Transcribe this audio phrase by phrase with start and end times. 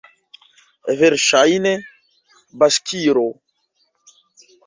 [1.01, 1.73] Verŝajne,
[2.63, 3.27] baŝkiro!